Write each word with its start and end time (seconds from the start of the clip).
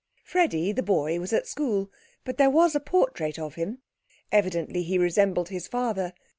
Freddy, 0.23 0.71
the 0.71 0.81
boy, 0.81 1.19
was 1.19 1.31
at 1.31 1.45
school, 1.45 1.91
but 2.23 2.37
there 2.39 2.49
was 2.49 2.73
a 2.73 2.79
portrait 2.79 3.37
of 3.37 3.53
him. 3.53 3.83
Evidently 4.31 4.81
he 4.81 4.97
resembled 4.97 5.49
his 5.49 5.67
father. 5.67 6.11